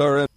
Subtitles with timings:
[0.00, 0.29] are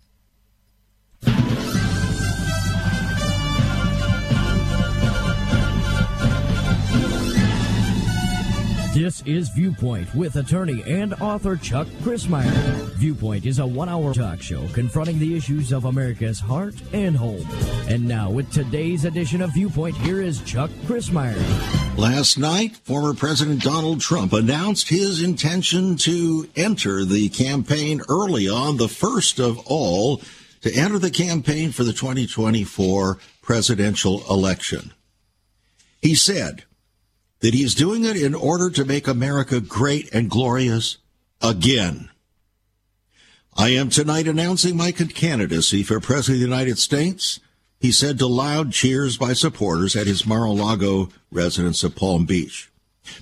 [9.25, 12.51] is Viewpoint with attorney and author Chuck Crismier.
[12.95, 17.45] Viewpoint is a one hour talk show confronting the issues of America's heart and home.
[17.87, 21.37] And now, with today's edition of Viewpoint, here is Chuck Crismier.
[21.97, 28.77] Last night, former President Donald Trump announced his intention to enter the campaign early on,
[28.77, 30.21] the first of all,
[30.61, 34.91] to enter the campaign for the 2024 presidential election.
[36.01, 36.63] He said,
[37.43, 40.97] that he's doing it in order to make America great and glorious
[41.41, 42.09] again.
[43.57, 47.41] I am tonight announcing my candidacy for President of the United States,
[47.81, 52.71] he said to loud cheers by supporters at his Mar-a-Lago residence of Palm Beach.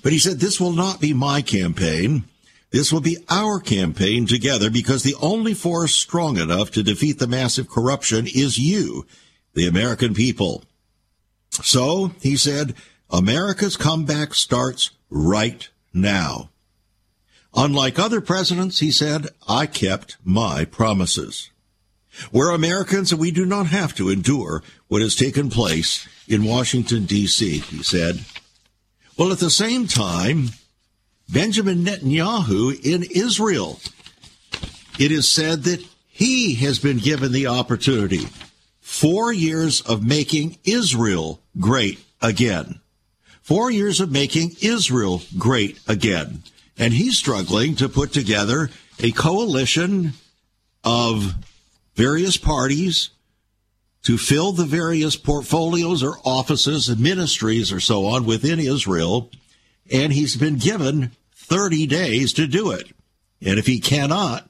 [0.04, 2.22] But he said this will not be my campaign.
[2.70, 7.26] This will be our campaign together because the only force strong enough to defeat the
[7.26, 9.04] massive corruption is you,
[9.54, 10.62] the American people.
[11.50, 12.76] So, he said,
[13.12, 16.48] America's comeback starts right now.
[17.54, 21.50] Unlike other presidents, he said, I kept my promises.
[22.32, 27.04] We're Americans and we do not have to endure what has taken place in Washington,
[27.04, 28.24] D.C., he said.
[29.18, 30.48] Well, at the same time,
[31.28, 33.78] Benjamin Netanyahu in Israel,
[34.98, 38.28] it is said that he has been given the opportunity
[38.80, 42.81] four years of making Israel great again.
[43.42, 46.42] Four years of making Israel great again.
[46.78, 50.12] And he's struggling to put together a coalition
[50.84, 51.34] of
[51.94, 53.10] various parties
[54.04, 59.30] to fill the various portfolios or offices and ministries or so on within Israel.
[59.92, 62.88] And he's been given 30 days to do it.
[63.44, 64.48] And if he cannot,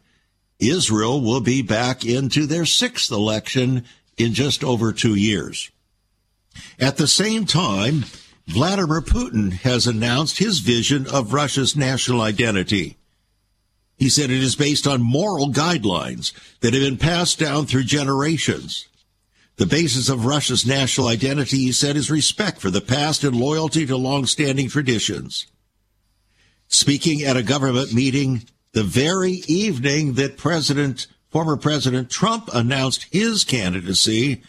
[0.58, 3.84] Israel will be back into their sixth election
[4.16, 5.70] in just over two years.
[6.78, 8.04] At the same time,
[8.48, 12.96] Vladimir Putin has announced his vision of Russia's national identity.
[13.96, 18.88] He said it is based on moral guidelines that have been passed down through generations.
[19.56, 23.86] The basis of Russia's national identity, he said, is respect for the past and loyalty
[23.86, 25.46] to long-standing traditions.
[26.68, 28.42] Speaking at a government meeting
[28.72, 34.42] the very evening that President, former President Trump announced his candidacy,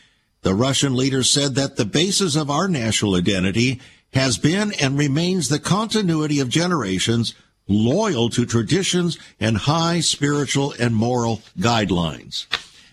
[0.43, 3.81] the Russian leader said that the basis of our national identity
[4.13, 7.33] has been and remains the continuity of generations
[7.67, 12.45] loyal to traditions and high spiritual and moral guidelines.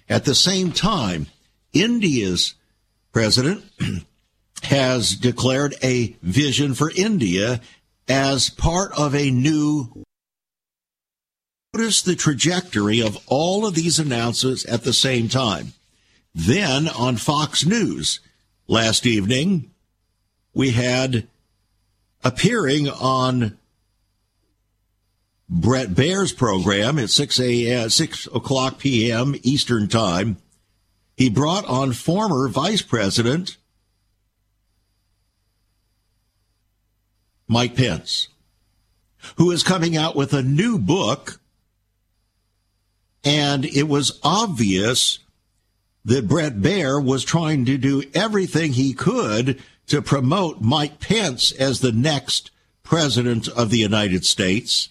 [0.08, 1.26] At the same time,
[1.72, 2.54] India's
[3.12, 3.64] president
[4.62, 7.60] has declared a vision for India
[8.08, 10.04] as part of a new
[11.72, 15.72] Notice the trajectory of all of these announcements at the same time.
[16.34, 18.20] Then on Fox News
[18.68, 19.70] last evening,
[20.54, 21.26] we had
[22.22, 23.58] appearing on
[25.48, 29.34] Brett Baier's program at 6 a.m., 6 o'clock p.m.
[29.42, 30.36] Eastern Time.
[31.16, 33.56] He brought on former Vice President
[37.48, 38.28] Mike Pence,
[39.36, 41.40] who is coming out with a new book.
[43.24, 45.18] And it was obvious
[46.04, 51.80] that Brett Baier was trying to do everything he could to promote Mike Pence as
[51.80, 52.50] the next
[52.82, 54.88] president of the United States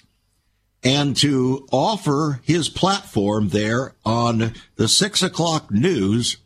[0.83, 6.37] and to offer his platform there on the six o'clock news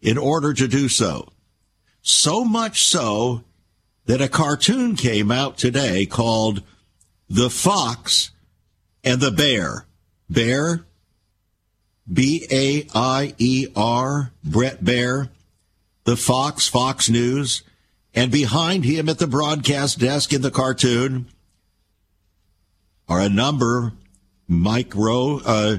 [0.00, 1.28] in order to do so.
[2.00, 3.44] So much so
[4.06, 6.62] that a cartoon came out today called
[7.28, 8.30] The Fox
[9.04, 9.86] and the Bear.
[10.28, 10.84] Bear
[12.10, 15.28] B A I E R, Brett Baier,
[16.04, 17.62] the Fox, Fox News,
[18.14, 21.28] and behind him at the broadcast desk in the cartoon
[23.08, 23.92] are a number
[24.48, 25.78] Mike Rowe, uh,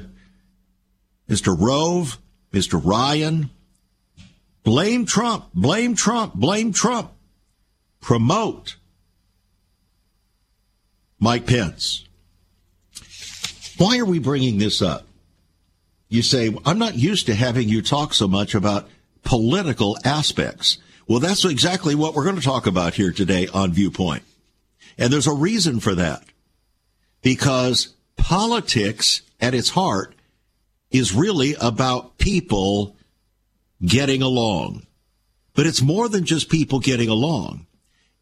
[1.29, 1.55] Mr.
[1.57, 2.17] Rove,
[2.51, 2.83] Mr.
[2.83, 3.49] Ryan.
[4.63, 7.11] Blame Trump, blame Trump, blame Trump.
[8.01, 8.77] Promote
[11.19, 12.05] Mike Pence.
[13.77, 15.05] Why are we bringing this up?
[16.13, 18.87] You say, I'm not used to having you talk so much about
[19.23, 20.77] political aspects.
[21.07, 24.21] Well, that's exactly what we're going to talk about here today on Viewpoint.
[24.97, 26.23] And there's a reason for that.
[27.23, 30.13] Because politics at its heart
[30.91, 32.95] is really about people
[33.83, 34.85] getting along.
[35.55, 37.65] But it's more than just people getting along.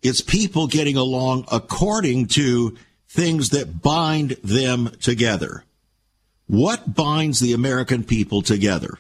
[0.02, 2.78] It's people getting along according to
[3.10, 5.66] things that bind them together.
[6.52, 8.98] What binds the American people together?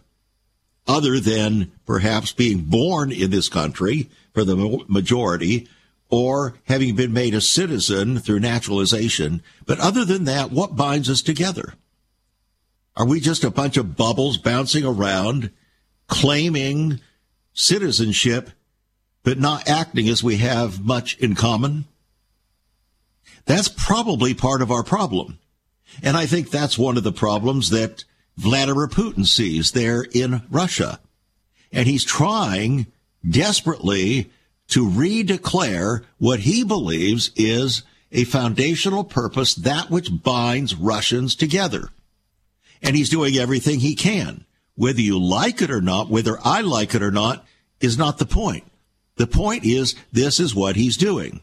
[0.87, 5.67] Other than perhaps being born in this country for the majority
[6.09, 9.43] or having been made a citizen through naturalization.
[9.65, 11.73] But other than that, what binds us together?
[12.95, 15.51] Are we just a bunch of bubbles bouncing around,
[16.07, 17.01] claiming
[17.51, 18.49] citizenship,
[19.23, 21.83] but not acting as we have much in common?
[23.43, 25.37] That's probably part of our problem.
[26.01, 28.03] And I think that's one of the problems that
[28.37, 30.99] Vladimir Putin sees there in Russia.
[31.71, 32.87] And he's trying
[33.27, 34.31] desperately
[34.69, 41.89] to redeclare what he believes is a foundational purpose, that which binds Russians together.
[42.81, 44.45] And he's doing everything he can.
[44.75, 47.45] Whether you like it or not, whether I like it or not,
[47.79, 48.63] is not the point.
[49.17, 51.41] The point is, this is what he's doing.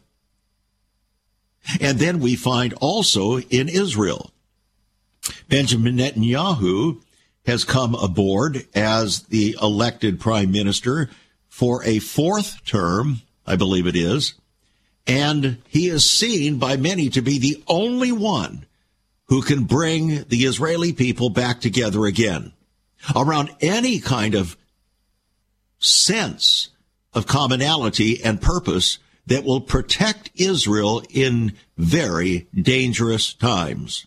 [1.79, 4.31] And then we find also in Israel,
[5.47, 7.01] Benjamin Netanyahu
[7.45, 11.09] has come aboard as the elected prime minister
[11.47, 14.35] for a fourth term, I believe it is.
[15.07, 18.65] And he is seen by many to be the only one
[19.27, 22.53] who can bring the Israeli people back together again
[23.15, 24.57] around any kind of
[25.79, 26.69] sense
[27.13, 34.05] of commonality and purpose that will protect Israel in very dangerous times.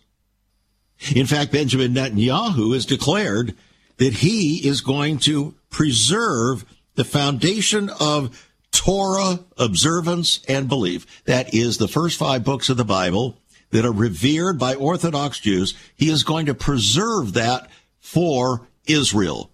[1.15, 3.55] In fact, Benjamin Netanyahu has declared
[3.97, 6.65] that he is going to preserve
[6.95, 11.23] the foundation of Torah observance and belief.
[11.25, 13.37] That is the first five books of the Bible
[13.71, 15.73] that are revered by Orthodox Jews.
[15.95, 19.51] He is going to preserve that for Israel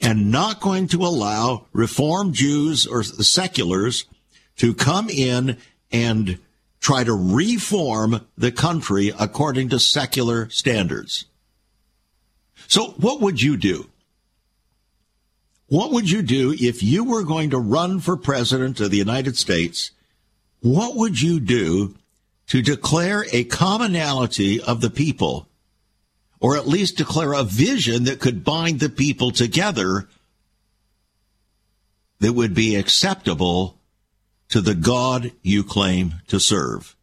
[0.00, 4.06] and not going to allow Reform Jews or seculars
[4.56, 5.58] to come in
[5.92, 6.38] and
[6.80, 11.26] try to reform the country according to secular standards.
[12.66, 13.90] So what would you do?
[15.66, 19.36] What would you do if you were going to run for president of the United
[19.36, 19.92] States?
[20.60, 21.94] What would you do
[22.48, 25.46] to declare a commonality of the people,
[26.40, 30.08] or at least declare a vision that could bind the people together
[32.18, 33.78] that would be acceptable
[34.50, 36.96] to the God you claim to serve?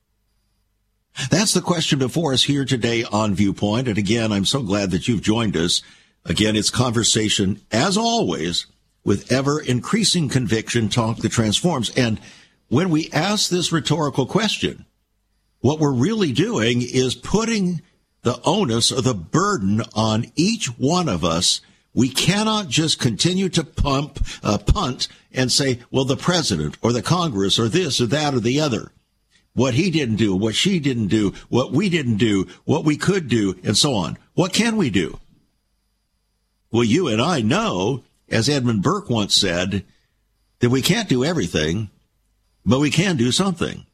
[1.31, 3.87] That's the question before us here today on Viewpoint.
[3.87, 5.81] And again, I'm so glad that you've joined us.
[6.25, 8.67] Again, it's conversation, as always,
[9.03, 11.89] with ever increasing conviction, talk that transforms.
[11.97, 12.19] And
[12.67, 14.85] when we ask this rhetorical question,
[15.59, 17.81] what we're really doing is putting
[18.21, 21.61] the onus or the burden on each one of us
[21.97, 25.07] we cannot just continue to pump, uh, punt
[25.37, 28.91] and say, well, the president or the Congress or this or that or the other.
[29.53, 33.27] What he didn't do, what she didn't do, what we didn't do, what we could
[33.27, 34.17] do, and so on.
[34.33, 35.19] What can we do?
[36.71, 39.85] Well, you and I know, as Edmund Burke once said,
[40.59, 41.89] that we can't do everything,
[42.65, 43.85] but we can do something.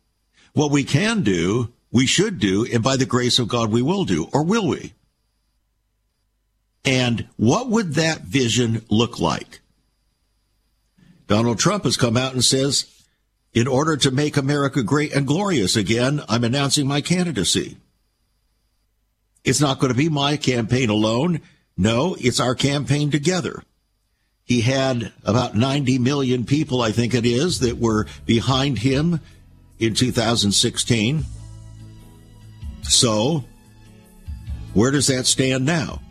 [0.53, 4.05] What we can do, we should do, and by the grace of God, we will
[4.05, 4.93] do, or will we?
[6.85, 9.61] And what would that vision look like?
[11.27, 12.85] Donald Trump has come out and says,
[13.53, 17.77] in order to make America great and glorious again, I'm announcing my candidacy.
[19.43, 21.41] It's not going to be my campaign alone.
[21.77, 23.63] No, it's our campaign together.
[24.43, 29.21] He had about 90 million people, I think it is, that were behind him
[29.79, 31.23] in 2016.
[32.81, 33.43] So,
[34.73, 36.01] where does that stand now?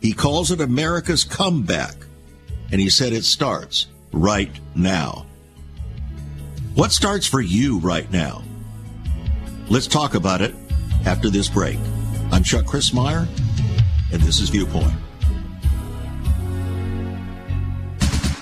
[0.00, 1.94] He calls it America's comeback,
[2.70, 5.26] and he said it starts right now.
[6.74, 8.42] What starts for you right now?
[9.68, 10.54] Let's talk about it
[11.04, 11.78] after this break.
[12.30, 13.26] I'm Chuck Crismier,
[14.12, 14.92] and this is Viewpoint.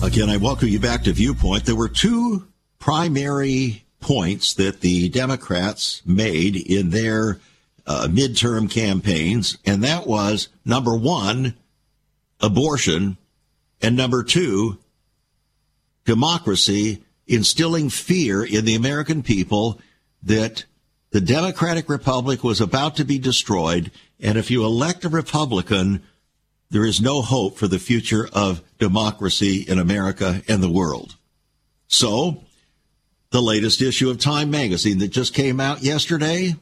[0.00, 1.64] Again, I welcome you back to Viewpoint.
[1.64, 2.46] There were two
[2.78, 7.40] primary points that the Democrats made in their
[7.84, 11.54] uh, midterm campaigns, and that was number one,
[12.40, 13.16] abortion,
[13.82, 14.78] and number two,
[16.04, 19.80] democracy, instilling fear in the American people
[20.22, 20.64] that
[21.10, 23.90] the Democratic Republic was about to be destroyed,
[24.20, 26.04] and if you elect a Republican,
[26.70, 31.16] there is no hope for the future of democracy in America and the world.
[31.86, 32.44] So,
[33.30, 36.56] the latest issue of Time magazine that just came out yesterday,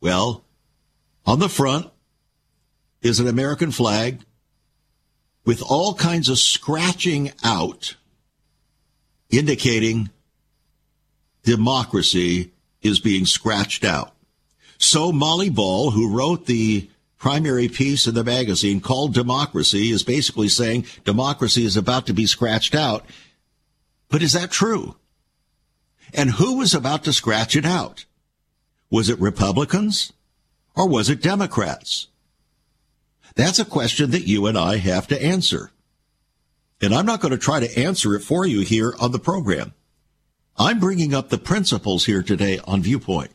[0.00, 0.44] well,
[1.26, 1.90] on the front
[3.02, 4.20] is an American flag
[5.44, 7.94] with all kinds of scratching out
[9.30, 10.10] indicating
[11.42, 14.14] democracy is being scratched out.
[14.78, 16.88] So Molly Ball, who wrote the
[17.20, 22.26] primary piece in the magazine called Democracy, is basically saying democracy is about to be
[22.26, 23.04] scratched out.
[24.08, 24.96] But is that true?
[26.12, 28.06] And who was about to scratch it out?
[28.90, 30.12] Was it Republicans
[30.74, 32.08] or was it Democrats?
[33.36, 35.70] That's a question that you and I have to answer.
[36.80, 39.74] And I'm not going to try to answer it for you here on the program.
[40.56, 43.30] I'm bringing up the principles here today on Viewpoint,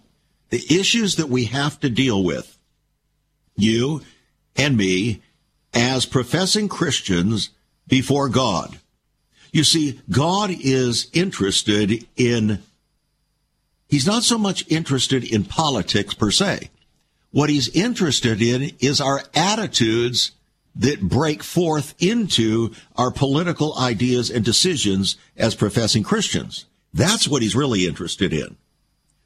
[0.49, 2.54] the issues that we have to deal with.
[3.55, 4.01] You
[4.55, 5.21] and me
[5.73, 7.49] as professing Christians
[7.87, 8.79] before God.
[9.51, 12.61] You see, God is interested in,
[13.87, 16.69] He's not so much interested in politics per se.
[17.31, 20.31] What He's interested in is our attitudes
[20.75, 26.65] that break forth into our political ideas and decisions as professing Christians.
[26.93, 28.57] That's what he's really interested in.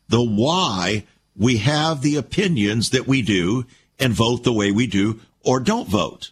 [0.08, 1.06] The why
[1.36, 3.66] we have the opinions that we do
[4.00, 6.32] and vote the way we do or don't vote.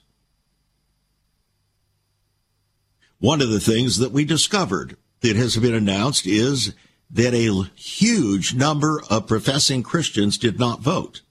[3.19, 6.73] One of the things that we discovered that has been announced is
[7.09, 11.21] that a huge number of professing Christians did not vote.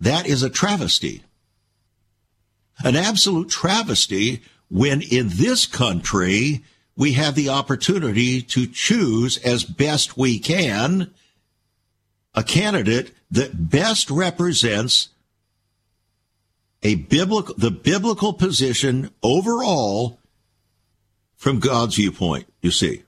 [0.00, 1.22] That is a travesty.
[2.84, 6.64] An absolute travesty when in this country
[6.96, 11.12] we have the opportunity to choose as best we can
[12.34, 15.08] a candidate that best represents
[16.82, 20.18] a biblical the biblical position overall
[21.36, 23.02] from God's viewpoint, you see.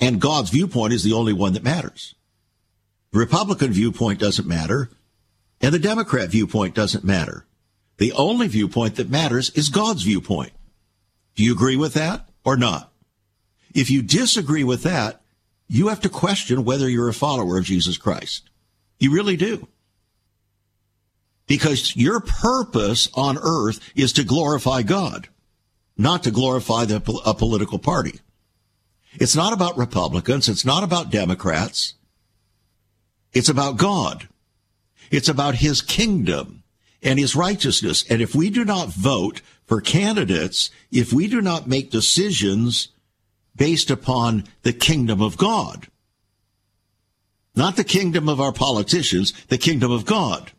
[0.00, 2.14] And God's viewpoint is the only one that matters.
[3.12, 4.90] The Republican viewpoint doesn't matter,
[5.60, 7.46] and the Democrat viewpoint doesn't matter.
[7.98, 10.52] The only viewpoint that matters is God's viewpoint.
[11.36, 12.28] Do you agree with that?
[12.44, 12.92] or not.
[13.74, 15.22] If you disagree with that,
[15.68, 18.50] you have to question whether you're a follower of Jesus Christ.
[18.98, 19.68] You really do.
[21.46, 25.28] Because your purpose on earth is to glorify God,
[25.96, 28.20] not to glorify the, a political party.
[29.14, 30.48] It's not about Republicans.
[30.48, 31.94] It's not about Democrats.
[33.32, 34.28] It's about God.
[35.10, 36.62] It's about his kingdom
[37.02, 38.04] and his righteousness.
[38.08, 42.88] And if we do not vote for candidates if we do not make decisions
[43.56, 45.86] based upon the kingdom of God.
[47.54, 50.52] Not the kingdom of our politicians, the kingdom of God.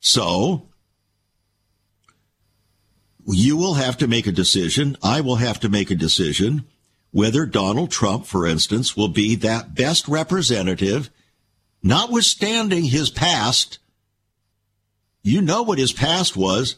[0.00, 0.68] So,
[3.26, 4.96] you will have to make a decision.
[5.02, 6.64] I will have to make a decision
[7.12, 11.10] whether Donald Trump, for instance, will be that best representative,
[11.82, 13.78] notwithstanding his past
[15.22, 16.76] you know what his past was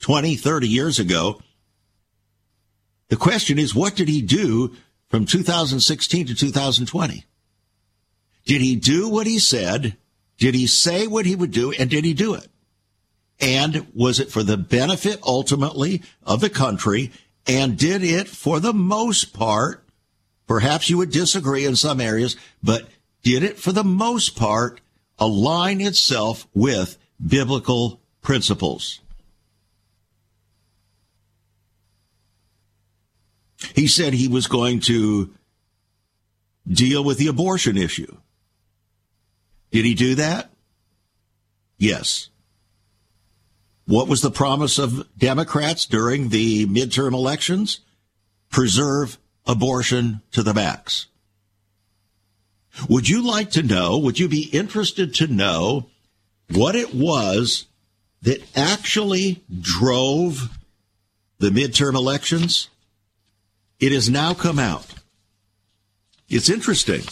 [0.00, 1.40] 20, 30 years ago.
[3.08, 4.74] The question is, what did he do
[5.08, 7.24] from 2016 to 2020?
[8.46, 9.96] Did he do what he said?
[10.38, 11.72] Did he say what he would do?
[11.72, 12.48] And did he do it?
[13.40, 17.10] And was it for the benefit ultimately of the country?
[17.46, 19.84] And did it for the most part,
[20.46, 22.88] perhaps you would disagree in some areas, but
[23.22, 24.80] did it for the most part
[25.18, 29.00] align itself with biblical principles.
[33.74, 35.32] He said he was going to
[36.66, 38.16] deal with the abortion issue.
[39.70, 40.50] Did he do that?
[41.78, 42.28] Yes.
[43.86, 47.80] What was the promise of Democrats during the midterm elections?
[48.50, 51.06] Preserve abortion to the max.
[52.88, 55.88] Would you like to know, would you be interested to know
[56.50, 57.66] what it was
[58.22, 60.48] that actually drove
[61.38, 62.68] the midterm elections,
[63.80, 64.86] it has now come out.
[66.28, 67.02] It's interesting.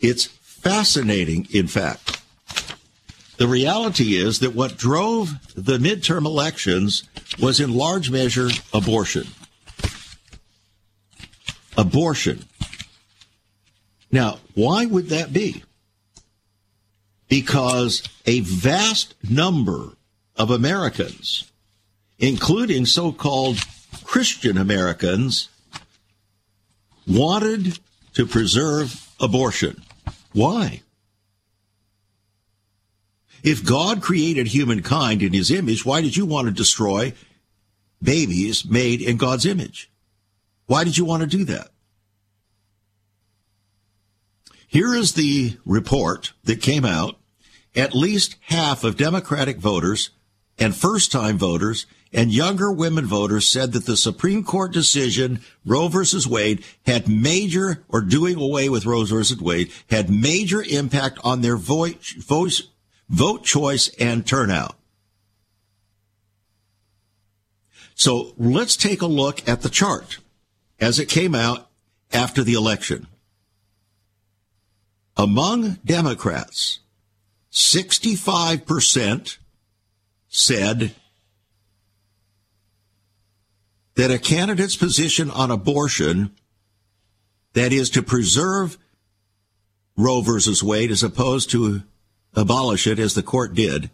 [0.00, 2.21] It's fascinating, in fact.
[3.42, 7.02] The reality is that what drove the midterm elections
[7.40, 9.26] was in large measure abortion.
[11.76, 12.44] Abortion.
[14.12, 15.64] Now, why would that be?
[17.32, 19.96] because a vast number
[20.36, 21.50] of Americans,
[22.18, 23.58] including so called
[24.04, 25.48] Christian Americans,
[27.08, 27.78] wanted
[28.12, 29.82] to preserve abortion.
[30.32, 30.82] Why?
[33.42, 37.12] If God created humankind in his image, why did you want to destroy
[38.00, 39.90] babies made in God's image?
[40.66, 41.68] Why did you want to do that?
[44.66, 47.18] Here is the report that came out.
[47.74, 50.10] At least half of Democratic voters
[50.58, 55.88] and first time voters and younger women voters said that the Supreme Court decision, Roe
[55.88, 61.40] versus Wade, had major, or doing away with Roe versus Wade, had major impact on
[61.40, 62.62] their vote, vote,
[63.08, 64.76] vote choice and turnout.
[67.94, 70.18] So let's take a look at the chart
[70.80, 71.70] as it came out
[72.12, 73.06] after the election.
[75.16, 76.80] Among Democrats,
[77.52, 79.38] 65%
[80.28, 80.94] said
[83.94, 86.30] that a candidate's position on abortion,
[87.52, 88.78] that is to preserve
[89.96, 91.82] Roe versus Wade as opposed to
[92.34, 93.90] abolish it as the court did,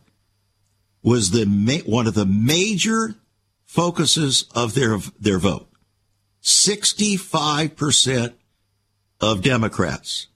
[1.03, 1.45] was the
[1.87, 3.15] one of the major
[3.65, 5.69] focuses of their their vote.
[6.43, 8.33] 65%
[9.21, 10.29] of Democrats.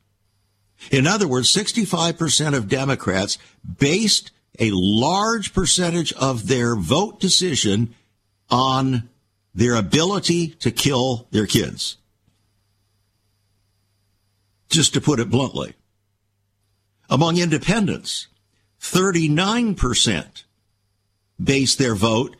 [0.90, 3.38] In other words, 65% of Democrats
[3.78, 7.94] based a large percentage of their vote decision
[8.50, 9.08] on
[9.54, 11.98] their ability to kill their kids.
[14.68, 15.74] Just to put it bluntly.
[17.10, 18.28] Among independents,
[18.80, 20.44] 39%
[21.42, 22.36] base their vote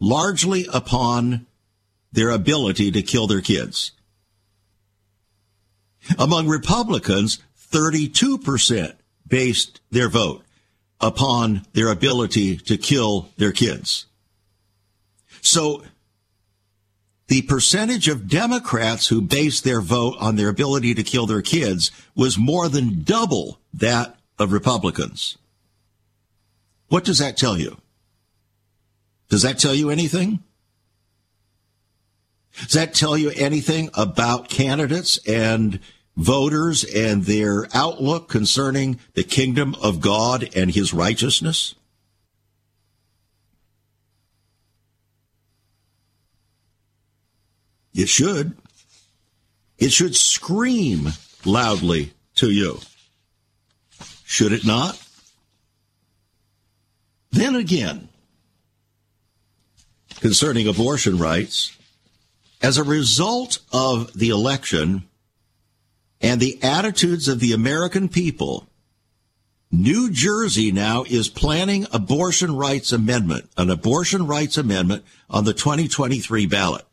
[0.00, 1.46] largely upon
[2.12, 3.92] their ability to kill their kids.
[6.18, 7.38] Among Republicans,
[7.70, 8.94] 32%
[9.26, 10.42] based their vote
[11.00, 14.06] upon their ability to kill their kids.
[15.42, 15.82] So
[17.28, 21.90] the percentage of Democrats who based their vote on their ability to kill their kids
[22.16, 25.38] was more than double that of Republicans.
[26.88, 27.78] What does that tell you?
[29.28, 30.42] Does that tell you anything?
[32.62, 35.80] Does that tell you anything about candidates and
[36.16, 41.74] voters and their outlook concerning the kingdom of God and his righteousness?
[47.94, 48.56] It should.
[49.78, 51.08] It should scream
[51.44, 52.80] loudly to you.
[54.30, 55.02] Should it not?
[57.30, 58.10] Then again,
[60.20, 61.74] concerning abortion rights,
[62.60, 65.04] as a result of the election
[66.20, 68.68] and the attitudes of the American people,
[69.72, 76.44] New Jersey now is planning abortion rights amendment, an abortion rights amendment on the 2023
[76.44, 76.84] ballot.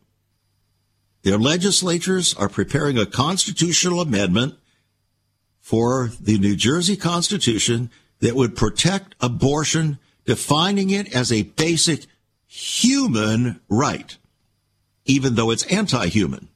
[1.24, 4.56] Their legislatures are preparing a constitutional amendment
[5.66, 12.06] for the New Jersey Constitution that would protect abortion, defining it as a basic
[12.46, 14.16] human right,
[15.06, 16.50] even though it's anti-human.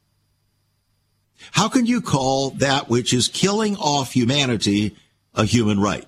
[1.53, 4.95] How can you call that which is killing off humanity
[5.33, 6.05] a human right?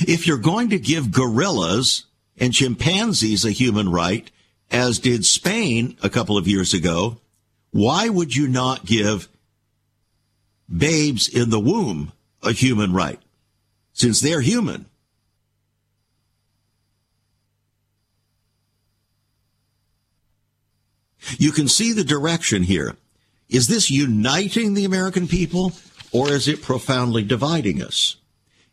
[0.00, 4.28] If you're going to give gorillas and chimpanzees a human right,
[4.72, 7.20] as did Spain a couple of years ago,
[7.70, 9.28] why would you not give
[10.74, 13.20] babes in the womb a human right?
[13.92, 14.86] Since they're human.
[21.38, 22.96] You can see the direction here.
[23.48, 25.72] Is this uniting the American people
[26.12, 28.16] or is it profoundly dividing us?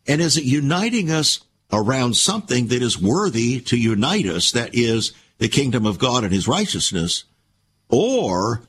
[0.08, 5.14] And is it uniting us around something that is worthy to unite us, that is
[5.38, 7.26] the kingdom of God and his righteousness?
[7.90, 8.64] Or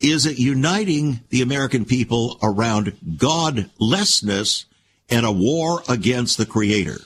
[0.00, 4.66] is it uniting the American people around godlessness
[5.08, 6.98] and a war against the creator?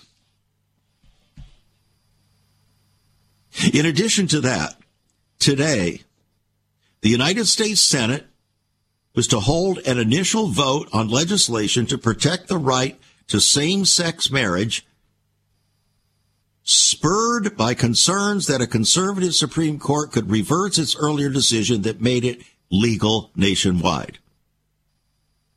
[3.73, 4.77] In addition to that,
[5.39, 6.03] today,
[7.01, 8.27] the United States Senate
[9.15, 14.87] was to hold an initial vote on legislation to protect the right to same-sex marriage
[16.65, 22.25] spurred by concerns that a conservative Supreme Court could reverse its earlier decision that made
[22.25, 24.19] it legal nationwide.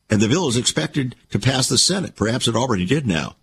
[0.10, 2.16] And the bill is expected to pass the Senate.
[2.16, 3.38] Perhaps it already did now.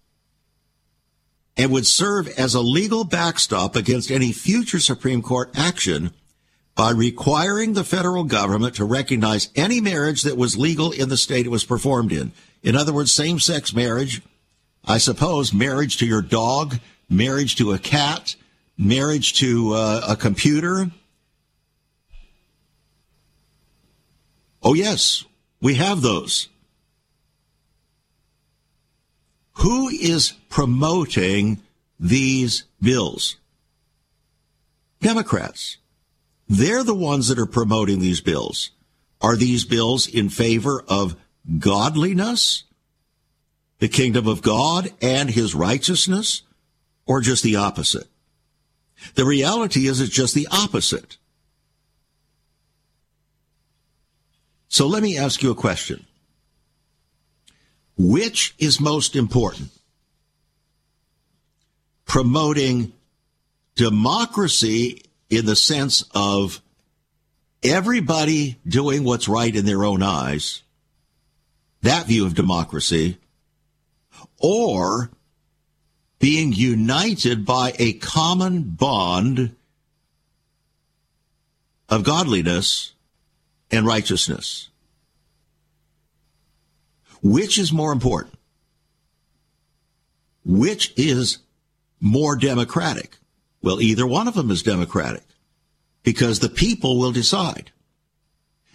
[1.56, 6.12] And would serve as a legal backstop against any future Supreme Court action
[6.74, 11.44] by requiring the federal government to recognize any marriage that was legal in the state
[11.44, 12.32] it was performed in.
[12.62, 14.22] In other words, same sex marriage,
[14.84, 16.78] I suppose marriage to your dog,
[17.10, 18.36] marriage to a cat,
[18.78, 20.90] marriage to uh, a computer,
[24.62, 25.24] Oh, yes,
[25.60, 26.48] we have those.
[29.54, 31.62] Who is promoting
[31.98, 33.36] these bills?
[35.00, 35.78] Democrats.
[36.48, 38.70] They're the ones that are promoting these bills.
[39.20, 41.16] Are these bills in favor of
[41.58, 42.64] godliness,
[43.78, 46.42] the kingdom of God, and his righteousness,
[47.06, 48.08] or just the opposite?
[49.14, 51.16] The reality is it's just the opposite.
[54.72, 56.06] So let me ask you a question.
[57.98, 59.68] Which is most important?
[62.06, 62.94] Promoting
[63.74, 66.62] democracy in the sense of
[67.62, 70.62] everybody doing what's right in their own eyes,
[71.82, 73.18] that view of democracy,
[74.38, 75.10] or
[76.18, 79.54] being united by a common bond
[81.90, 82.92] of godliness
[83.72, 84.68] and righteousness.
[87.22, 88.34] Which is more important?
[90.44, 91.38] Which is
[92.00, 93.16] more democratic?
[93.62, 95.22] Well, either one of them is democratic
[96.02, 97.70] because the people will decide.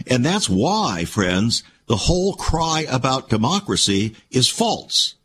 [0.08, 5.16] And that's why, friends, the whole cry about democracy is false.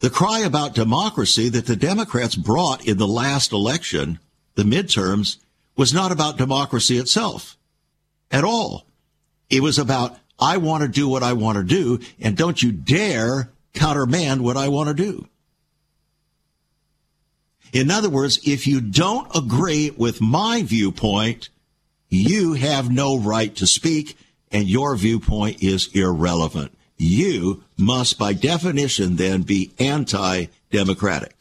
[0.00, 4.18] The cry about democracy that the Democrats brought in the last election,
[4.54, 5.38] the midterms,
[5.76, 7.56] was not about democracy itself
[8.30, 8.86] at all.
[9.50, 12.72] It was about, I want to do what I want to do, and don't you
[12.72, 15.28] dare countermand what I want to do.
[17.72, 21.50] In other words, if you don't agree with my viewpoint,
[22.08, 24.16] you have no right to speak
[24.50, 26.72] and your viewpoint is irrelevant.
[26.96, 31.34] You must, by definition, then be anti democratic.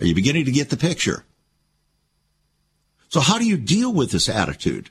[0.00, 1.24] Are you beginning to get the picture?
[3.10, 4.88] So, how do you deal with this attitude?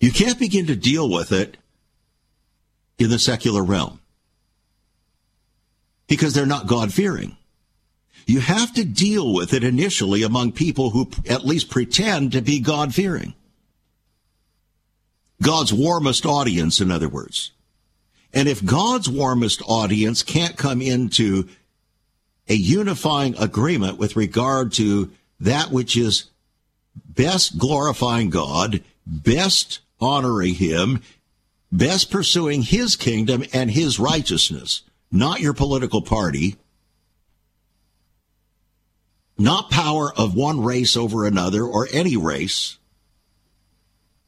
[0.00, 1.56] You can't begin to deal with it
[2.98, 3.98] in the secular realm
[6.06, 7.36] because they're not God fearing.
[8.24, 12.60] You have to deal with it initially among people who at least pretend to be
[12.60, 13.34] God fearing.
[15.42, 17.50] God's warmest audience, in other words.
[18.32, 21.48] And if God's warmest audience can't come into
[22.48, 26.30] a unifying agreement with regard to that which is
[26.94, 31.02] best glorifying God, best honoring Him,
[31.70, 36.56] best pursuing His kingdom and His righteousness, not your political party,
[39.36, 42.78] not power of one race over another or any race,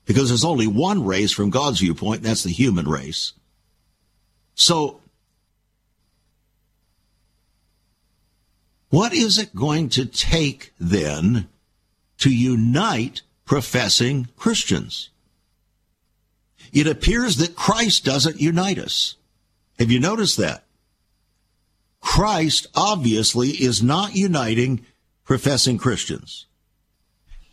[0.07, 3.33] because there's only one race from God's viewpoint, and that's the human race.
[4.55, 5.01] So,
[8.91, 11.49] what is it going to take then
[12.19, 15.11] to unite professing Christians?
[16.73, 19.17] It appears that Christ doesn't unite us.
[19.79, 20.65] Have you noticed that?
[22.01, 24.85] Christ obviously is not uniting
[25.25, 26.47] professing Christians.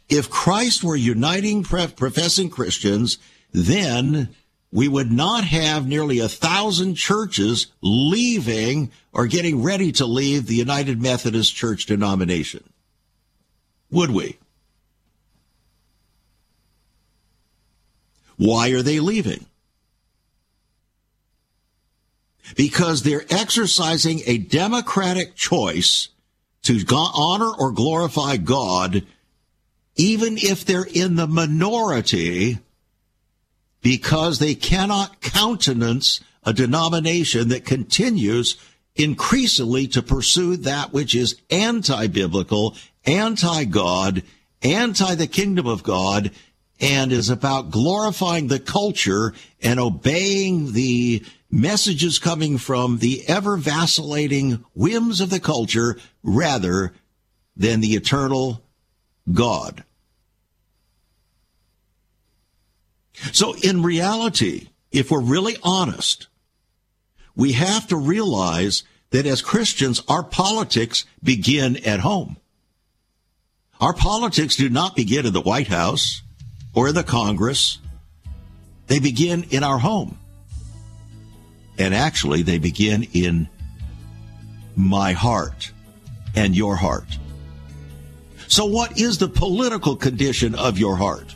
[0.10, 3.18] If Christ were uniting professing Christians,
[3.52, 4.30] then
[4.78, 10.54] we would not have nearly a thousand churches leaving or getting ready to leave the
[10.54, 12.64] United Methodist Church denomination.
[13.90, 14.38] Would we?
[18.36, 19.48] Why are they leaving?
[22.56, 26.10] because they're exercising a democratic choice
[26.62, 29.06] to honor or glorify God,
[29.96, 32.60] even if they're in the minority,
[33.82, 38.58] because they cannot countenance a denomination that continues
[38.96, 44.24] increasingly to pursue that which is anti-biblical, anti-God,
[44.62, 46.32] anti the kingdom of God,
[46.80, 54.64] and is about glorifying the culture and obeying the messages coming from the ever vacillating
[54.74, 56.94] whims of the culture rather
[57.56, 58.62] than the eternal
[59.32, 59.84] God.
[63.32, 66.28] So in reality, if we're really honest,
[67.36, 72.38] we have to realize that as Christians, our politics begin at home.
[73.80, 76.24] Our politics do not begin in the White House
[76.74, 77.78] or in the Congress.
[78.88, 80.18] They begin in our home.
[81.78, 83.48] And actually, they begin in
[84.76, 85.72] my heart
[86.36, 87.18] and your heart.
[88.48, 91.36] So, what is the political condition of your heart?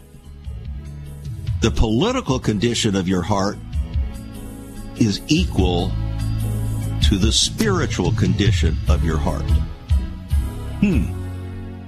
[1.62, 3.60] The political condition of your heart
[4.97, 5.91] is equal
[7.04, 9.45] to the spiritual condition of your heart.
[10.82, 11.06] Hmm.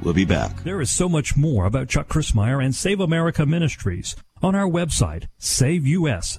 [0.04, 0.62] We'll be back.
[0.64, 5.28] There is so much more about Chuck Crismier and Save America Ministries on our website,
[5.40, 6.38] saveus.org.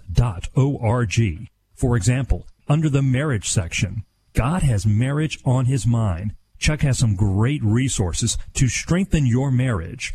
[1.74, 6.36] For example, under the marriage section, God has marriage on his mind.
[6.58, 10.14] Chuck has some great resources to strengthen your marriage.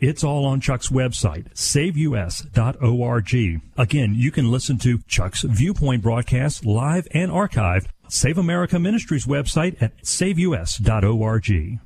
[0.00, 3.34] It's all on Chuck's website, saveus.org.
[3.76, 7.88] Again, you can listen to Chuck's Viewpoint broadcast live and archived.
[8.08, 11.80] Save America Ministries website at saveus.org.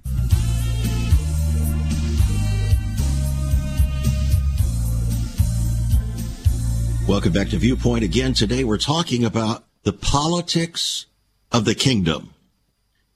[7.09, 8.05] Welcome back to Viewpoint.
[8.05, 11.07] Again, today we're talking about the politics
[11.50, 12.33] of the kingdom.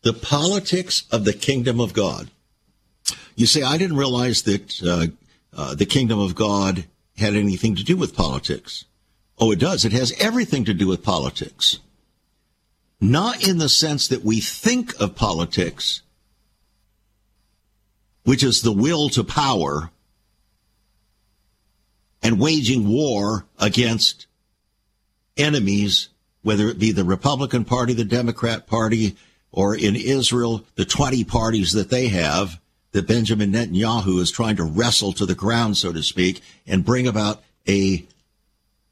[0.02, 2.32] The politics of the kingdom of God.
[3.38, 5.06] You say, I didn't realize that uh,
[5.56, 8.84] uh, the kingdom of God had anything to do with politics.
[9.38, 9.84] Oh, it does.
[9.84, 11.78] It has everything to do with politics.
[13.00, 16.02] Not in the sense that we think of politics,
[18.24, 19.92] which is the will to power
[22.20, 24.26] and waging war against
[25.36, 26.08] enemies,
[26.42, 29.14] whether it be the Republican Party, the Democrat Party,
[29.52, 32.60] or in Israel, the 20 parties that they have,
[32.92, 37.06] that Benjamin Netanyahu is trying to wrestle to the ground, so to speak, and bring
[37.06, 38.06] about a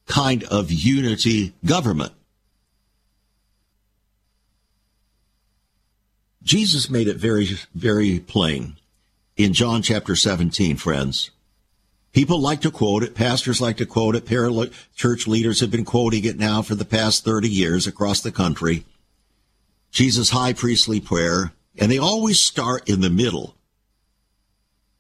[0.07, 2.13] kind of unity government.
[6.43, 8.77] Jesus made it very, very plain
[9.37, 11.31] in John chapter 17, friends.
[12.13, 13.15] People like to quote it.
[13.15, 14.73] Pastors like to quote it.
[14.95, 18.85] church leaders have been quoting it now for the past 30 years across the country.
[19.91, 21.53] Jesus' high priestly prayer.
[21.79, 23.56] And they always start in the middle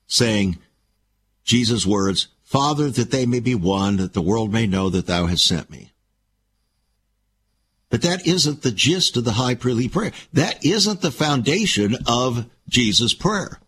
[0.07, 0.59] saying
[1.45, 5.27] Jesus' words, Father, that they may be one, that the world may know that thou
[5.27, 5.93] hast sent me.
[7.89, 10.13] But that isn't the gist of the high priestly prayer.
[10.33, 13.61] That isn't the foundation of Jesus' prayer.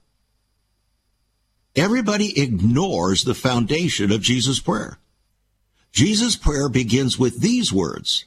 [1.77, 4.99] Everybody ignores the foundation of Jesus' prayer.
[5.93, 8.25] Jesus' prayer begins with these words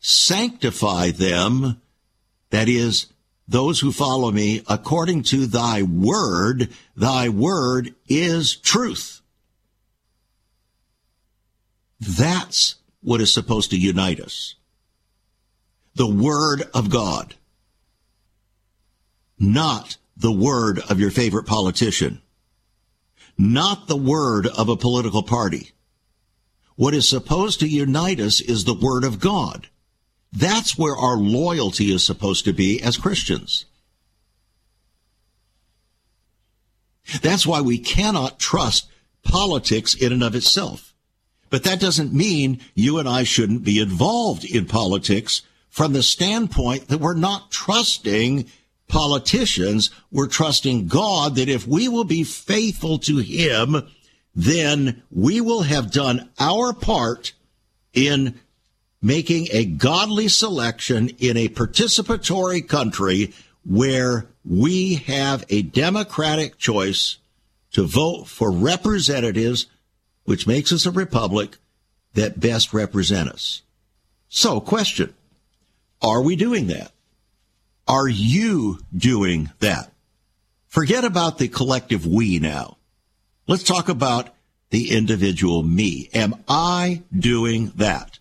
[0.00, 1.80] Sanctify them,
[2.50, 3.06] that is,
[3.48, 6.70] those who follow me, according to thy word.
[6.96, 9.20] Thy word is truth.
[12.00, 14.54] That's what is supposed to unite us.
[15.94, 17.34] The word of God.
[19.38, 22.22] Not the word of your favorite politician,
[23.36, 25.72] not the word of a political party.
[26.76, 29.68] What is supposed to unite us is the word of God.
[30.32, 33.66] That's where our loyalty is supposed to be as Christians.
[37.20, 38.88] That's why we cannot trust
[39.22, 40.94] politics in and of itself.
[41.50, 46.88] But that doesn't mean you and I shouldn't be involved in politics from the standpoint
[46.88, 48.46] that we're not trusting
[48.88, 53.88] politicians, we're trusting God that if we will be faithful to Him,
[54.34, 57.32] then we will have done our part
[57.92, 58.40] in
[59.02, 63.34] making a godly selection in a participatory country
[63.64, 67.18] where we have a democratic choice
[67.72, 69.66] to vote for representatives,
[70.24, 71.56] which makes us a republic
[72.14, 73.62] that best represent us.
[74.28, 75.14] So, question.
[76.00, 76.92] Are we doing that?
[77.86, 79.92] Are you doing that?
[80.68, 82.78] Forget about the collective we now.
[83.46, 84.34] Let's talk about
[84.70, 86.08] the individual me.
[86.14, 88.18] Am I doing that?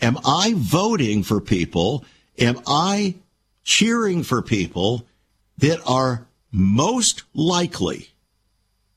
[0.00, 2.04] Am I voting for people?
[2.38, 3.16] Am I
[3.64, 5.06] cheering for people
[5.58, 8.10] that are most likely,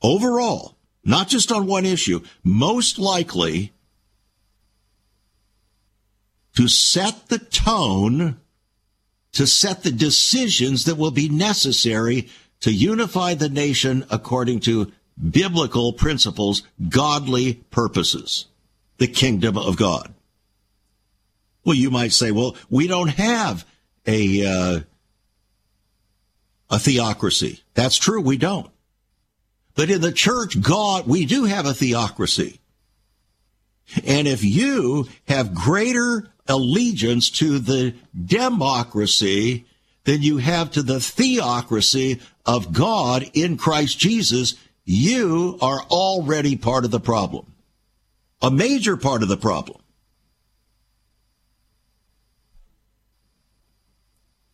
[0.02, 3.72] overall, not just on one issue, most likely
[6.56, 8.38] to set the tone
[9.32, 12.28] to set the decisions that will be necessary
[12.60, 14.92] to unify the nation according to
[15.30, 18.46] biblical principles, godly purposes,
[18.98, 20.12] the kingdom of God.
[21.64, 23.66] Well, you might say, well, we don't have
[24.06, 24.80] a uh,
[26.70, 27.62] a theocracy.
[27.74, 28.70] That's true, we don't.
[29.74, 32.60] But in the church, God, we do have a theocracy.
[34.04, 37.94] And if you have greater allegiance to the
[38.24, 39.66] democracy
[40.04, 46.84] than you have to the theocracy of God in Christ Jesus, you are already part
[46.84, 47.52] of the problem.
[48.42, 49.79] A major part of the problem.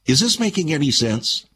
[0.07, 1.47] Is this making any sense?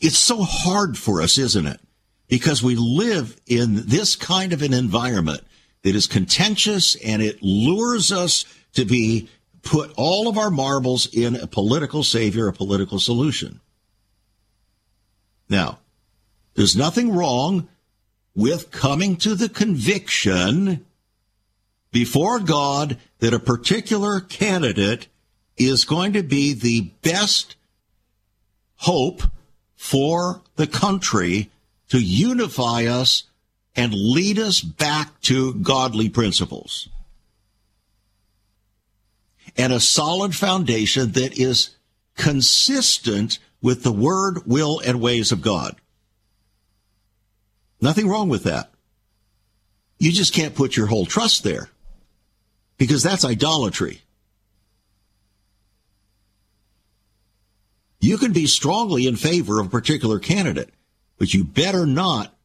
[0.00, 1.80] It's so hard for us, isn't it?
[2.28, 5.42] Because we live in this kind of an environment
[5.82, 9.28] that is contentious and it lures us to be
[9.62, 13.60] put all of our marbles in a political savior, a political solution.
[15.48, 15.78] Now,
[16.54, 17.68] there's nothing wrong
[18.34, 20.84] with coming to the conviction
[21.92, 25.08] before God that a particular candidate
[25.56, 27.56] is going to be the best
[28.76, 29.22] hope
[29.76, 31.50] for the country
[31.88, 33.24] to unify us
[33.76, 36.88] and lead us back to godly principles.
[39.56, 41.76] And a solid foundation that is
[42.16, 45.76] consistent with the word, will, and ways of God.
[47.80, 48.70] Nothing wrong with that.
[49.98, 51.68] You just can't put your whole trust there
[52.78, 54.02] because that's idolatry.
[58.04, 60.68] You can be strongly in favor of a particular candidate,
[61.16, 62.36] but you better not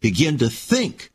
[0.00, 1.10] begin to think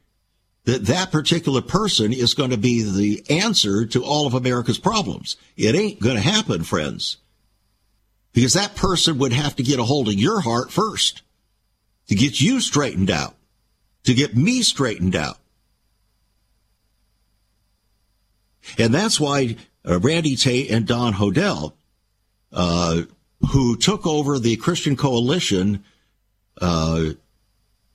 [0.65, 5.35] that that particular person is going to be the answer to all of America's problems.
[5.55, 7.17] It ain't going to happen, friends.
[8.33, 11.23] Because that person would have to get a hold of your heart first
[12.07, 13.35] to get you straightened out,
[14.03, 15.39] to get me straightened out.
[18.77, 21.73] And that's why uh, Randy Tate and Don Hodel,
[22.53, 23.01] uh,
[23.51, 25.83] who took over the Christian Coalition
[26.59, 27.11] uh,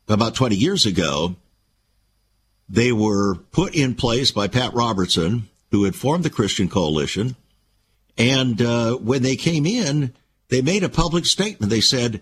[0.09, 1.37] about 20 years ago,
[2.69, 7.37] they were put in place by Pat Robertson, who had formed the Christian Coalition.
[8.17, 10.15] And uh, when they came in,
[10.49, 11.71] they made a public statement.
[11.71, 12.21] They said,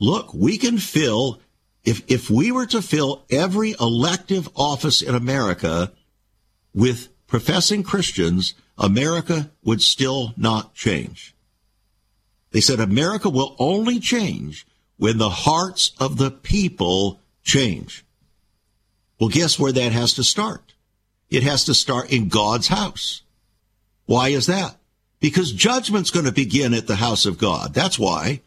[0.00, 1.40] look, we can fill,
[1.84, 5.92] if, if we were to fill every elective office in America
[6.74, 11.35] with professing Christians, America would still not change.
[12.56, 14.66] They said America will only change
[14.96, 18.02] when the hearts of the people change.
[19.20, 20.72] Well, guess where that has to start?
[21.28, 23.20] It has to start in God's house.
[24.06, 24.76] Why is that?
[25.20, 27.74] because judgment's going to begin at the house of God.
[27.74, 28.42] That's why.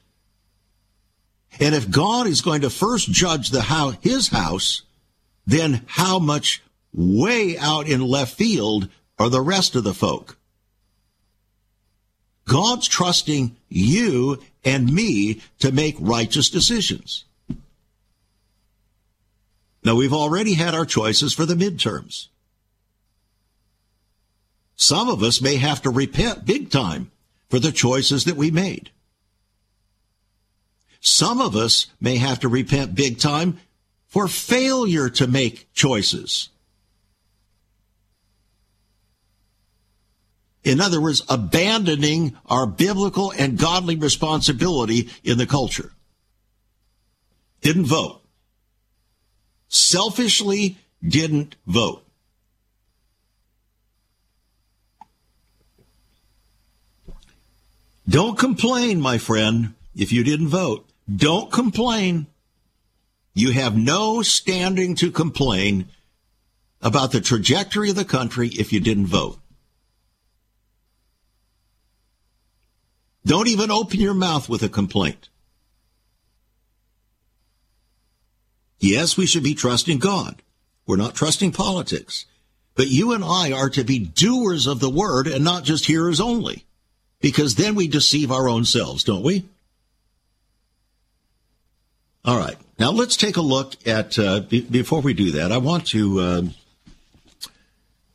[1.60, 4.84] And if God is going to first judge the house, his house,
[5.46, 6.62] then how much
[6.94, 10.38] way out in left field are the rest of the folk?
[12.50, 17.26] God's trusting you and me to make righteous decisions.
[19.84, 22.28] Now, we've already had our choices for the midterms.
[24.76, 27.12] Some of us may have to repent big time
[27.50, 28.90] for the choices that we made.
[31.00, 33.60] Some of us may have to repent big time
[34.08, 36.50] for failure to make choices.
[40.64, 45.94] In other words, abandoning our biblical and godly responsibility in the culture.
[47.62, 48.22] Didn't vote.
[49.70, 52.04] Selfishly didn't vote.
[58.08, 60.90] Don't complain, my friend, if you didn't vote.
[61.14, 62.26] Don't complain.
[63.36, 65.90] You have no standing to complain
[66.82, 69.40] about the trajectory of the country if you didn't vote.
[73.30, 75.30] Don't even open your mouth with a complaint.
[78.80, 80.42] Yes, we should be trusting God.
[80.88, 82.26] We're not trusting politics.
[82.74, 86.20] But you and I are to be doers of the word and not just hearers
[86.20, 86.66] only
[87.22, 89.46] because then we deceive our own selves, don't we?
[92.26, 92.58] All right.
[92.80, 96.20] Now let's take a look at, uh, be- before we do that, I want to
[96.20, 96.42] uh,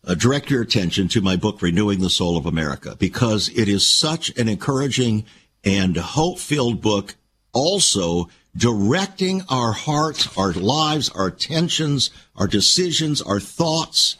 [0.07, 3.87] uh, direct your attention to my book, Renewing the Soul of America, because it is
[3.87, 5.25] such an encouraging
[5.65, 7.15] and hope filled book,
[7.53, 14.17] also directing our hearts, our lives, our attentions, our decisions, our thoughts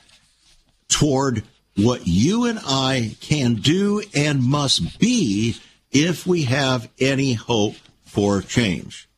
[0.89, 1.43] toward
[1.77, 5.57] what you and I can do and must be
[5.91, 7.75] if we have any hope
[8.05, 9.09] for change.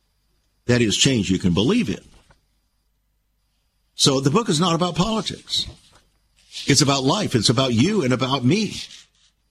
[0.65, 2.03] That is change you can believe in.
[3.95, 5.65] So the book is not about politics.
[6.65, 7.35] It's about life.
[7.35, 8.75] It's about you and about me.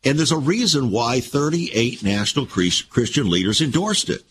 [0.04, 4.22] And there's a reason why 38 national Christian leaders endorsed it.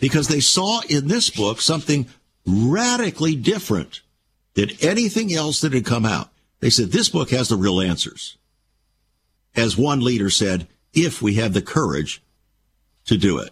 [0.00, 2.06] Because they saw in this book something
[2.46, 4.02] radically different
[4.54, 6.30] than anything else that had come out.
[6.60, 8.36] They said, this book has the real answers.
[9.54, 12.22] As one leader said, if we have the courage
[13.06, 13.50] to do it.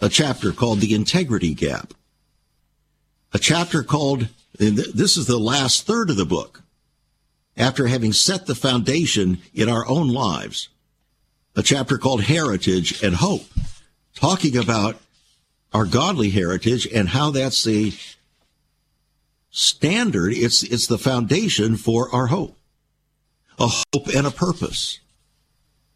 [0.00, 1.92] A chapter called The Integrity Gap,
[3.32, 4.28] a chapter called,
[4.58, 6.62] this is the last third of the book,
[7.56, 10.68] after having set the foundation in our own lives,
[11.54, 13.46] a chapter called Heritage and Hope,
[14.14, 14.96] talking about
[15.72, 17.92] our godly heritage and how that's the
[19.50, 20.32] standard.
[20.32, 22.56] It's, it's the foundation for our hope.
[23.58, 25.00] A hope and a purpose.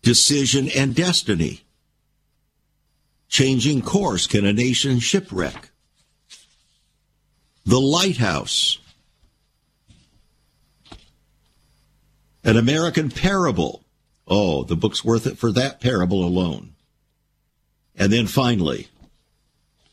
[0.02, 1.63] Decision and destiny.
[3.28, 4.26] Changing course.
[4.26, 5.70] Can a nation shipwreck?
[7.64, 8.78] The lighthouse.
[12.44, 13.82] An American parable.
[14.28, 16.74] Oh, the book's worth it for that parable alone.
[17.96, 18.88] And then finally,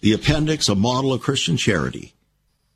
[0.02, 2.14] the appendix, a model of Christian charity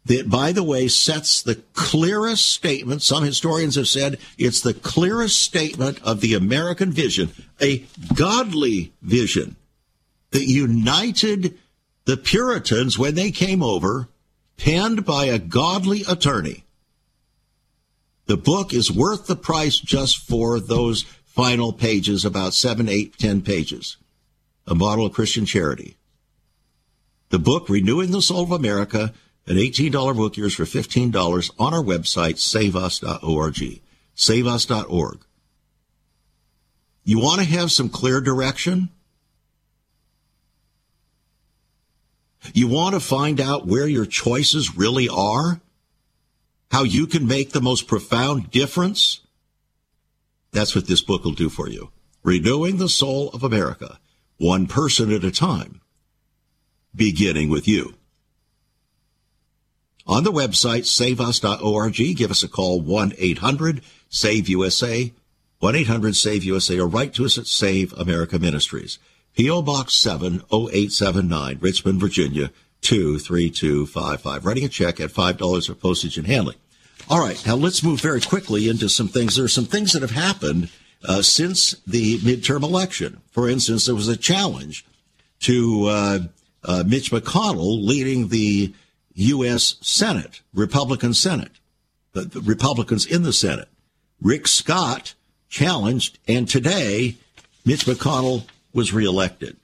[0.05, 3.01] that, by the way, sets the clearest statement.
[3.01, 9.55] Some historians have said it's the clearest statement of the American vision, a godly vision
[10.35, 11.57] that united
[12.03, 14.09] the Puritans when they came over,
[14.57, 16.65] penned by a godly attorney.
[18.25, 23.41] The book is worth the price just for those final pages, about seven, eight, ten
[23.41, 23.95] pages.
[24.67, 25.95] A model of Christian charity.
[27.29, 29.13] The book, Renewing the Soul of America,
[29.47, 33.81] an $18 book, yours for $15 on our website, saveus.org.
[34.17, 35.19] Saveus.org.
[37.05, 38.89] You want to have some clear direction?
[42.53, 45.61] You want to find out where your choices really are?
[46.71, 49.21] How you can make the most profound difference?
[50.51, 51.91] That's what this book will do for you.
[52.23, 53.99] Renewing the Soul of America,
[54.37, 55.81] one person at a time,
[56.95, 57.95] beginning with you.
[60.07, 65.11] On the website, saveus.org, give us a call 1-800-SAVE-USA,
[65.61, 68.97] 1-800-SAVE-USA, or write to us at Save America Ministries.
[69.35, 69.61] P.O.
[69.61, 74.45] Box 70879, Richmond, Virginia, 23255.
[74.45, 76.57] Writing a check at $5 for postage and handling.
[77.09, 79.35] All right, now let's move very quickly into some things.
[79.35, 80.69] There are some things that have happened
[81.03, 83.21] uh, since the midterm election.
[83.31, 84.85] For instance, there was a challenge
[85.41, 86.19] to uh,
[86.63, 88.73] uh, Mitch McConnell leading the
[89.15, 89.75] U.S.
[89.81, 91.51] Senate, Republican Senate,
[92.13, 93.67] the, the Republicans in the Senate.
[94.21, 95.13] Rick Scott
[95.49, 97.17] challenged, and today
[97.65, 98.45] Mitch McConnell
[98.75, 99.57] was reelected.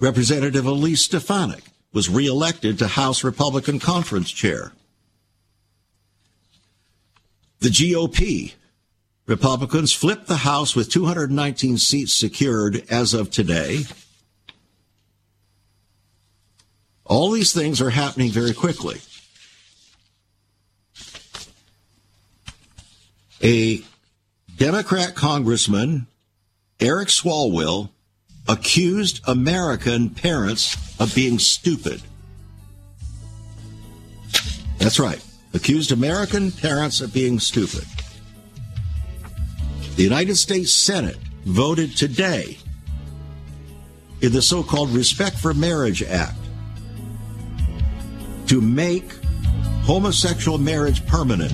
[0.00, 4.72] Representative Elise Stefanik was reelected to House Republican Conference Chair.
[7.60, 8.54] The GOP
[9.26, 13.84] Republicans flipped the House with 219 seats secured as of today.
[17.04, 19.00] All these things are happening very quickly.
[23.42, 23.82] A
[24.56, 26.06] Democrat congressman,
[26.80, 27.90] Eric Swalwell,
[28.48, 32.02] accused American parents of being stupid.
[34.78, 35.22] That's right.
[35.52, 37.84] Accused American parents of being stupid.
[39.96, 42.56] The United States Senate voted today
[44.22, 46.36] in the so called Respect for Marriage Act
[48.46, 49.04] to make
[49.82, 51.52] homosexual marriage permanent.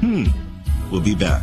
[0.00, 0.26] Hmm.
[0.90, 1.42] We'll be back.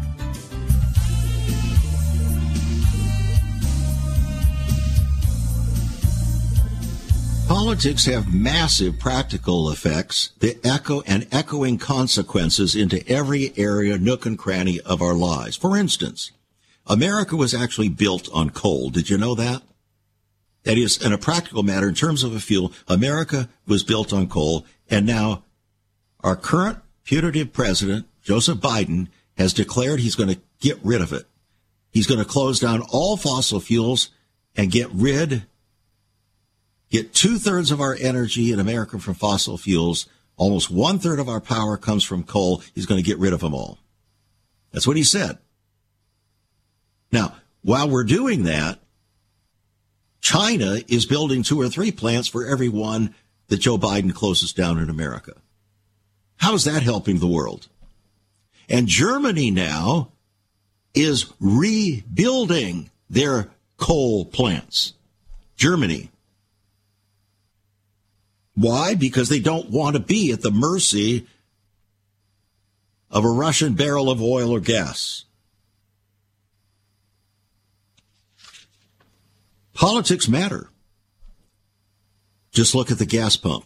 [7.63, 14.35] Politics have massive practical effects that echo and echoing consequences into every area, nook and
[14.35, 15.57] cranny of our lives.
[15.57, 16.31] For instance,
[16.87, 18.89] America was actually built on coal.
[18.89, 19.61] Did you know that?
[20.63, 24.27] That is, in a practical matter, in terms of a fuel, America was built on
[24.27, 25.43] coal, and now
[26.21, 29.07] our current putative president, Joseph Biden,
[29.37, 31.27] has declared he's going to get rid of it.
[31.91, 34.09] He's going to close down all fossil fuels
[34.55, 35.43] and get rid,
[36.91, 40.05] get two thirds of our energy in America from fossil fuels.
[40.37, 42.61] Almost one third of our power comes from coal.
[42.75, 43.79] He's going to get rid of them all.
[44.71, 45.39] That's what he said.
[47.11, 48.79] Now, while we're doing that,
[50.21, 53.15] China is building two or three plants for every one
[53.47, 55.33] that Joe Biden closes down in America.
[56.37, 57.67] How is that helping the world?
[58.69, 60.11] And Germany now
[60.93, 64.93] is rebuilding their coal plants.
[65.55, 66.09] Germany.
[68.61, 68.93] Why?
[68.93, 71.25] Because they don't want to be at the mercy
[73.09, 75.25] of a Russian barrel of oil or gas.
[79.73, 80.69] Politics matter.
[82.51, 83.65] Just look at the gas pump.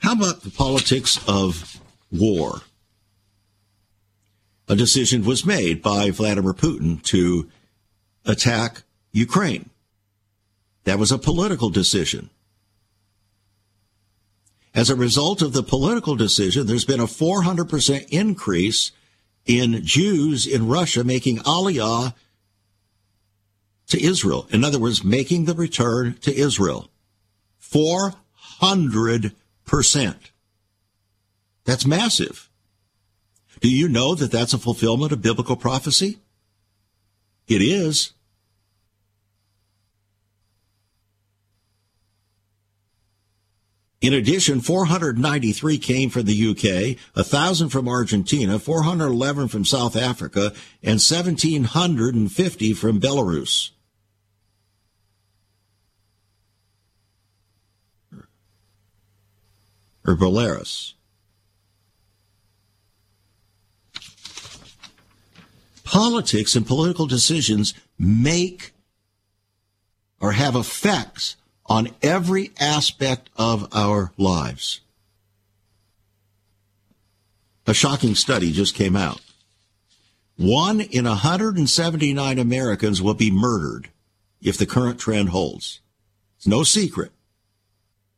[0.00, 1.80] How about the politics of
[2.10, 2.62] war?
[4.68, 7.48] A decision was made by Vladimir Putin to
[8.24, 8.82] attack
[9.12, 9.70] Ukraine.
[10.84, 12.30] That was a political decision.
[14.74, 18.92] As a result of the political decision, there's been a 400% increase
[19.44, 22.14] in Jews in Russia making aliyah
[23.88, 24.46] to Israel.
[24.50, 26.90] In other words, making the return to Israel.
[27.60, 29.32] 400%.
[31.64, 32.48] That's massive.
[33.60, 36.18] Do you know that that's a fulfillment of biblical prophecy?
[37.46, 38.12] It is.
[44.00, 50.52] In addition, 493 came from the UK, 1,000 from Argentina, 411 from South Africa,
[50.84, 53.70] and 1,750 from Belarus.
[60.06, 60.94] Or Belarus.
[65.82, 68.72] Politics and political decisions make
[70.20, 71.36] or have effects
[71.68, 74.80] on every aspect of our lives.
[77.66, 79.20] A shocking study just came out.
[80.36, 83.90] One in 179 Americans will be murdered
[84.40, 85.80] if the current trend holds.
[86.36, 87.12] It's no secret.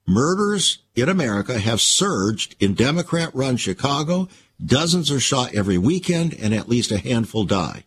[0.07, 4.28] Murders in America have surged in Democrat run Chicago.
[4.64, 7.84] Dozens are shot every weekend and at least a handful die.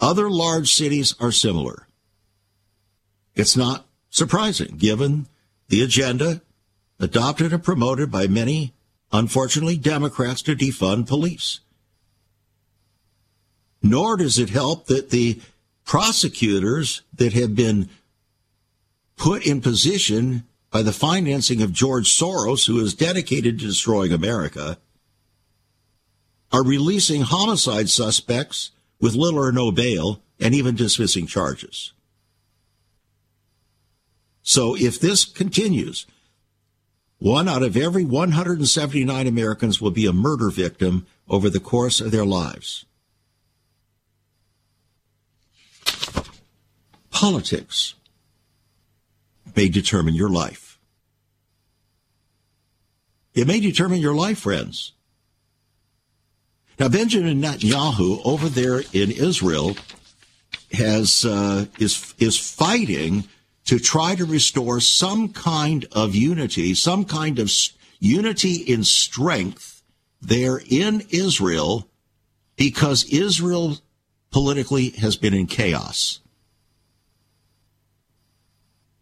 [0.00, 1.86] Other large cities are similar.
[3.34, 5.26] It's not surprising given
[5.68, 6.42] the agenda
[7.00, 8.72] adopted and promoted by many,
[9.10, 11.58] unfortunately, Democrats to defund police.
[13.82, 15.40] Nor does it help that the
[15.84, 17.88] prosecutors that have been
[19.16, 24.78] put in position by the financing of George Soros, who is dedicated to destroying America,
[26.52, 31.92] are releasing homicide suspects with little or no bail and even dismissing charges.
[34.42, 36.06] So if this continues,
[37.18, 42.10] one out of every 179 Americans will be a murder victim over the course of
[42.10, 42.84] their lives.
[47.10, 47.94] Politics
[49.54, 50.80] may determine your life.
[53.34, 54.92] It may determine your life, friends.
[56.78, 59.76] Now, Benjamin Netanyahu over there in Israel
[60.72, 63.24] has uh, is is fighting
[63.64, 67.50] to try to restore some kind of unity, some kind of
[68.00, 69.82] unity in strength
[70.20, 71.88] there in Israel
[72.56, 73.78] because Israel
[74.30, 76.20] politically has been in chaos.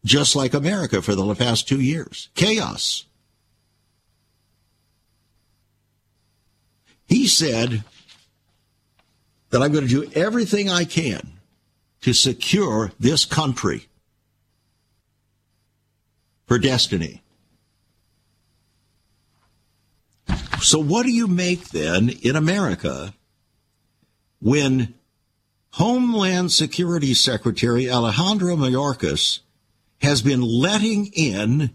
[0.04, 2.30] Just like America for the past two years.
[2.34, 3.04] Chaos.
[7.06, 7.84] He said
[9.50, 11.32] that I'm going to do everything I can
[12.02, 13.88] to secure this country
[16.50, 17.22] her destiny.
[20.60, 23.14] So, what do you make then in America
[24.40, 24.92] when
[25.70, 29.40] Homeland Security Secretary Alejandro Mayorkas
[30.02, 31.70] has been letting in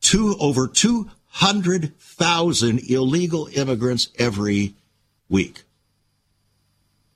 [0.00, 4.74] two, over 200,000 illegal immigrants every
[5.28, 5.64] week,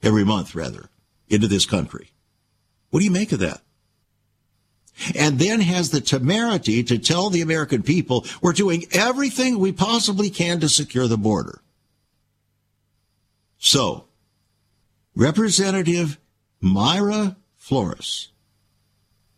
[0.02, 0.90] every month, rather,
[1.28, 2.10] into this country?
[2.90, 3.62] What do you make of that?
[5.16, 10.30] And then has the temerity to tell the American people we're doing everything we possibly
[10.30, 11.60] can to secure the border.
[13.58, 14.06] So,
[15.14, 16.18] Representative
[16.62, 18.28] Mayra Flores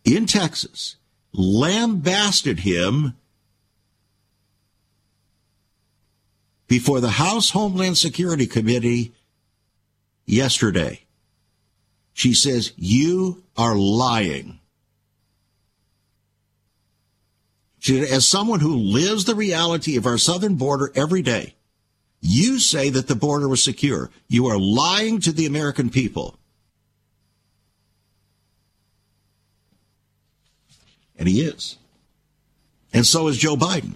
[0.03, 0.97] in Texas
[1.31, 3.15] lambasted him
[6.67, 9.13] before the House Homeland Security Committee
[10.25, 11.01] yesterday.
[12.13, 14.59] She says, You are lying.
[17.74, 21.55] She, as someone who lives the reality of our southern border every day,
[22.21, 24.09] you say that the border was secure.
[24.27, 26.39] You are lying to the American people.
[31.17, 31.77] And he is.
[32.93, 33.95] And so is Joe Biden.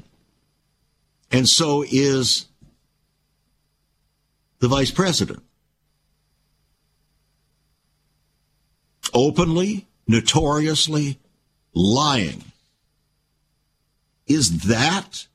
[1.32, 2.46] And so is
[4.60, 5.42] the vice president.
[9.14, 11.20] Openly, notoriously
[11.74, 12.44] lying.
[14.30, 15.26] Is that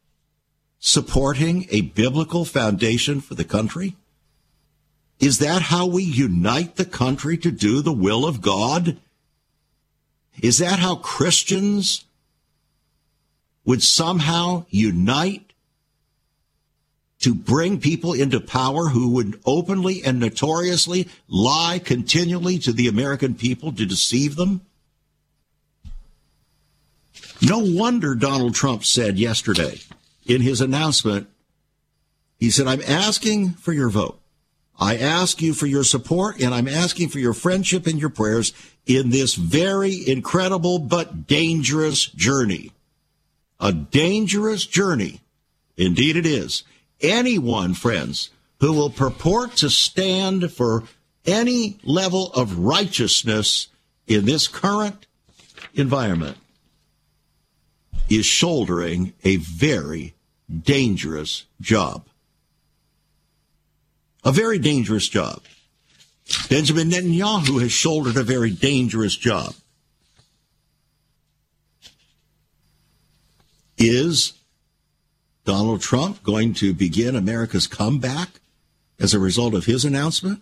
[0.78, 3.96] supporting a biblical foundation for the country?
[5.18, 8.98] Is that how we unite the country to do the will of God?
[10.40, 12.04] Is that how Christians
[13.64, 15.52] would somehow unite
[17.20, 23.34] to bring people into power who would openly and notoriously lie continually to the American
[23.34, 24.60] people to deceive them?
[27.44, 29.78] No wonder Donald Trump said yesterday
[30.24, 31.28] in his announcement,
[32.38, 34.18] he said, I'm asking for your vote.
[34.80, 38.54] I ask you for your support and I'm asking for your friendship and your prayers
[38.86, 42.72] in this very incredible but dangerous journey.
[43.60, 45.20] A dangerous journey.
[45.76, 46.62] Indeed it is.
[47.02, 48.30] Anyone, friends,
[48.60, 50.84] who will purport to stand for
[51.26, 53.68] any level of righteousness
[54.06, 55.06] in this current
[55.74, 56.38] environment
[58.08, 60.14] is shouldering a very
[60.62, 62.06] dangerous job.
[64.24, 65.42] A very dangerous job.
[66.48, 69.54] Benjamin Netanyahu has shouldered a very dangerous job.
[73.76, 74.32] Is
[75.44, 78.40] Donald Trump going to begin America's comeback
[78.98, 80.40] as a result of his announcement?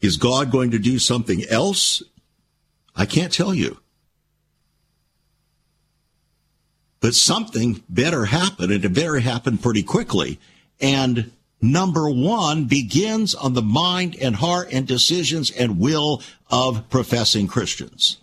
[0.00, 2.02] Is God going to do something else?
[2.94, 3.78] I can't tell you.
[7.06, 10.40] But something better happen, and it better happen pretty quickly.
[10.80, 11.30] And
[11.62, 18.16] number one begins on the mind and heart and decisions and will of professing Christians.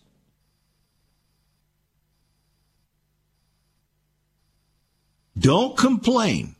[5.40, 6.58] Don't complain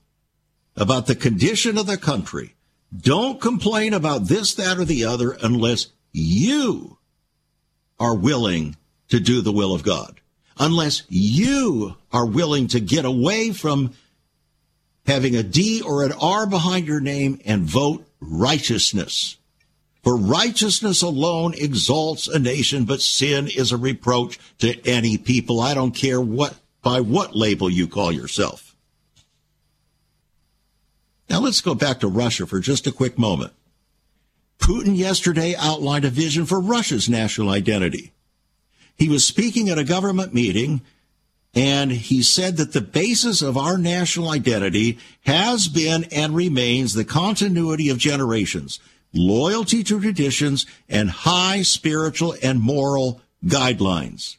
[0.78, 2.56] about the condition of the country.
[2.98, 7.00] Don't complain about this, that, or the other unless you
[8.00, 8.78] are willing
[9.10, 10.22] to do the will of God.
[10.60, 13.94] Unless you are willing to get away from
[15.06, 19.38] having a D or an R behind your name and vote righteousness.
[20.04, 25.62] For righteousness alone exalts a nation, but sin is a reproach to any people.
[25.62, 28.76] I don't care what by what label you call yourself.
[31.30, 33.54] Now let's go back to Russia for just a quick moment.
[34.60, 38.12] Putin yesterday outlined a vision for Russia's national identity.
[38.98, 40.82] He was speaking at a government meeting
[41.56, 47.06] and he said that the basis of our national identity has been and remains the
[47.06, 48.80] continuity of generations,
[49.14, 54.38] loyalty to traditions, and high spiritual and moral guidelines.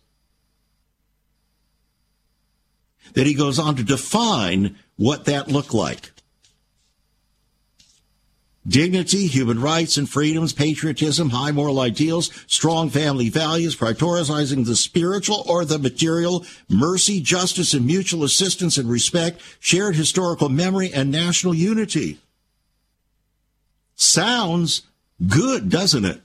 [3.13, 6.11] That he goes on to define what that looked like
[8.67, 15.45] dignity, human rights and freedoms, patriotism, high moral ideals, strong family values, prioritizing the spiritual
[15.47, 21.55] or the material, mercy, justice, and mutual assistance and respect, shared historical memory, and national
[21.55, 22.19] unity.
[23.95, 24.83] Sounds
[25.27, 26.21] good, doesn't it?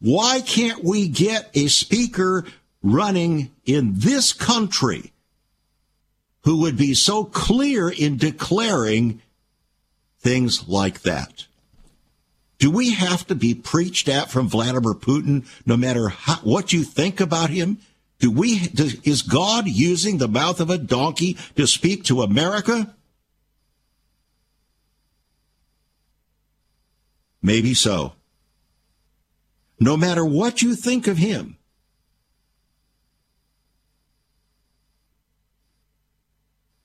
[0.00, 2.44] Why can't we get a speaker
[2.82, 5.12] running in this country
[6.44, 9.20] who would be so clear in declaring
[10.20, 11.46] things like that.
[12.58, 16.84] Do we have to be preached at from Vladimir Putin no matter how, what you
[16.84, 17.78] think about him?
[18.18, 22.94] Do we, does, is God using the mouth of a donkey to speak to America?
[27.40, 28.12] Maybe so.
[29.78, 31.56] No matter what you think of him,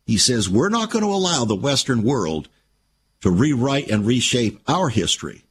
[0.06, 2.48] he says, we're not going to allow the Western world
[3.26, 5.42] to rewrite and reshape our history.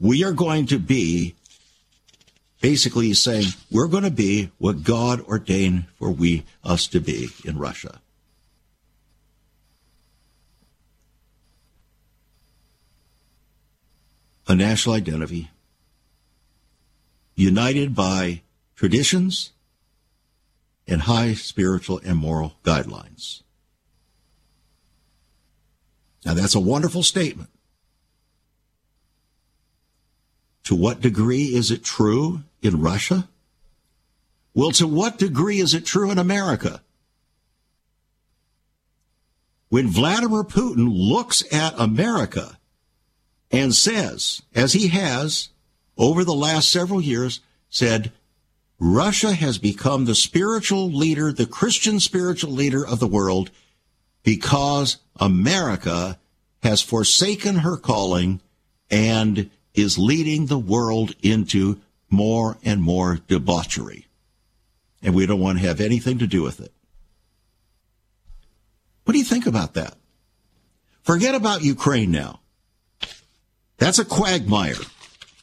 [0.00, 1.34] We are going to be
[2.62, 7.58] basically saying we're going to be what God ordained for we us to be in
[7.58, 8.00] Russia.
[14.48, 15.50] A national identity
[17.34, 18.40] united by
[18.76, 19.52] traditions
[20.88, 23.42] and high spiritual and moral guidelines.
[26.24, 27.50] Now, that's a wonderful statement.
[30.64, 33.28] To what degree is it true in Russia?
[34.54, 36.82] Well, to what degree is it true in America?
[39.68, 42.58] When Vladimir Putin looks at America
[43.50, 45.48] and says, as he has
[45.96, 48.12] over the last several years, said,
[48.78, 53.50] Russia has become the spiritual leader, the Christian spiritual leader of the world
[54.22, 56.18] because America
[56.62, 58.40] has forsaken her calling
[58.90, 64.06] and is leading the world into more and more debauchery.
[65.02, 66.72] And we don't want to have anything to do with it.
[69.04, 69.96] What do you think about that?
[71.02, 72.40] Forget about Ukraine now.
[73.78, 74.74] That's a quagmire.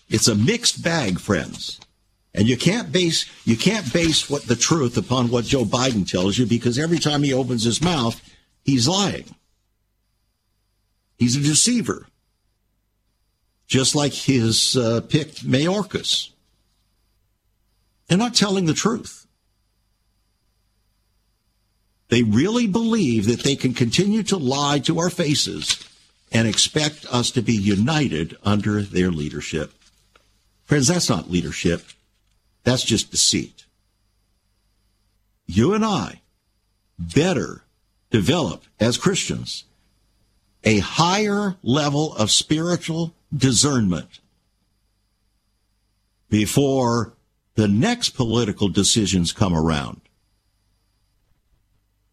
[0.09, 1.80] It's a mixed bag, friends.
[2.34, 6.38] And you can't base you can't base what the truth upon what Joe Biden tells
[6.38, 8.21] you because every time he opens his mouth,
[8.68, 9.26] he's lying.
[11.18, 12.05] He's a deceiver.
[13.65, 16.30] Just like his uh, pick Mayorkas.
[18.07, 19.26] They're not telling the truth.
[22.09, 25.84] They really believe that they can continue to lie to our faces
[26.32, 29.74] and expect us to be united under their leadership.
[30.63, 31.84] Friends, that's not leadership.
[32.63, 33.65] That's just deceit.
[35.45, 36.22] You and I
[36.99, 37.63] better
[38.10, 39.66] develop as Christians
[40.64, 44.20] a higher level of spiritual discernment
[46.30, 47.14] before
[47.55, 50.01] the next political decisions come around.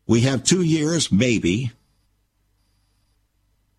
[0.06, 1.72] We have two years, maybe,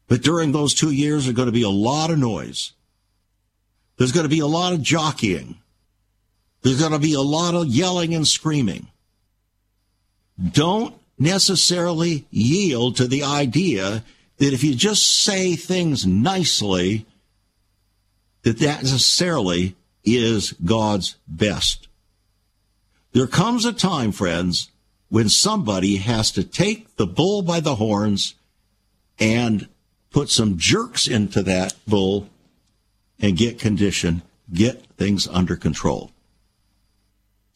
[0.07, 2.73] but during those two years, there's going to be a lot of noise.
[3.97, 5.57] There's going to be a lot of jockeying.
[6.61, 8.87] There's going to be a lot of yelling and screaming.
[10.51, 14.03] Don't necessarily yield to the idea
[14.37, 17.05] that if you just say things nicely,
[18.43, 21.87] that that necessarily is God's best.
[23.13, 24.69] There comes a time, friends,
[25.09, 28.35] when somebody has to take the bull by the horns
[29.17, 29.69] and
[30.11, 32.29] put some jerks into that bull
[33.19, 34.21] and get condition,
[34.53, 36.11] get things under control.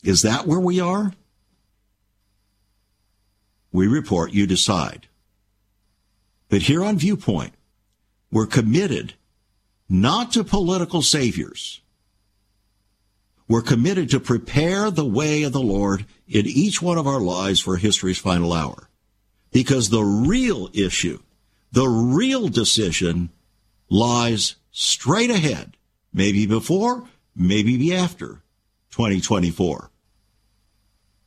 [0.03, 1.14] Is that where we are?
[3.72, 5.07] We report, you decide.
[6.49, 7.53] But here on Viewpoint,
[8.32, 9.13] we're committed
[9.88, 11.82] not to political saviors.
[13.47, 17.59] We're committed to prepare the way of the Lord in each one of our lives
[17.59, 18.89] for history's final hour.
[19.51, 21.20] Because the real issue,
[21.72, 23.30] the real decision
[23.89, 25.76] lies straight ahead,
[26.13, 28.43] maybe before, maybe after
[28.91, 29.89] 2024.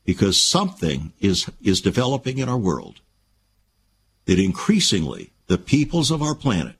[0.05, 3.01] Because something is, is developing in our world
[4.25, 6.77] that increasingly the peoples of our planet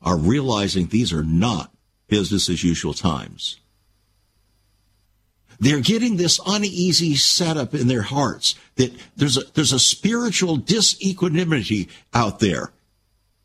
[0.00, 1.72] are realizing these are not
[2.08, 3.58] business as usual times.
[5.58, 11.88] They're getting this uneasy setup in their hearts that there's a, there's a spiritual disequanimity
[12.12, 12.72] out there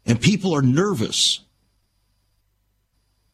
[0.07, 1.41] and people are nervous.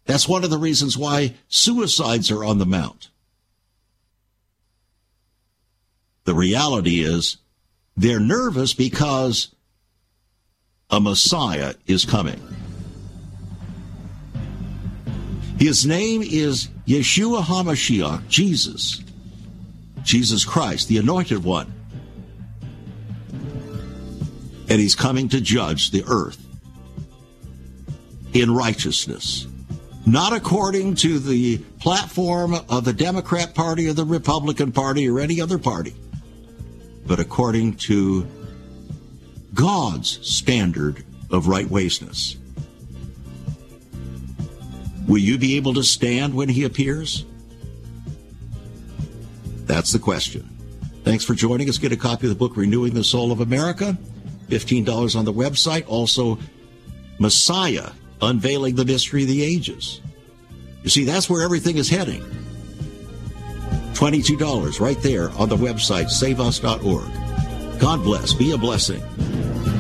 [0.06, 3.10] That's one of the reasons why suicides are on the mount.
[6.26, 7.38] The reality is
[7.98, 9.54] they're nervous because
[10.90, 12.42] a Messiah is coming.
[15.60, 19.02] His name is Yeshua HaMashiach, Jesus.
[20.04, 21.74] Jesus Christ, the anointed one.
[24.70, 26.46] And he's coming to judge the earth
[28.34, 29.48] in righteousness.
[30.06, 35.40] Not according to the platform of the Democrat Party or the Republican Party or any
[35.40, 35.94] other party
[37.06, 38.28] but according to
[39.54, 42.38] God's standard of right waysness.
[45.08, 47.26] Will you be able to stand when he appears?
[49.66, 50.50] That's the question.
[51.04, 51.78] Thanks for joining us.
[51.78, 53.98] Get a copy of the book Renewing the Soul of America.
[54.48, 55.84] $15 on the website.
[55.88, 56.38] Also,
[57.20, 57.90] Messiah,
[58.22, 60.02] Unveiling the Mystery of the Ages.
[60.84, 62.24] You see, that's where everything is heading.
[64.04, 67.80] $22 right there on the website, saveus.org.
[67.80, 68.34] God bless.
[68.34, 69.02] Be a blessing.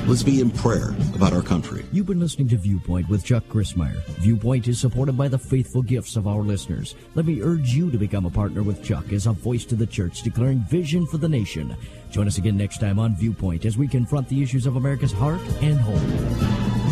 [0.07, 1.83] Let's be in prayer about our country.
[1.91, 4.01] You've been listening to Viewpoint with Chuck Crismier.
[4.21, 6.95] Viewpoint is supported by the faithful gifts of our listeners.
[7.15, 9.87] Let me urge you to become a partner with Chuck as a voice to the
[9.87, 11.75] church declaring vision for the nation.
[12.09, 15.41] Join us again next time on Viewpoint as we confront the issues of America's heart
[15.61, 16.82] and home.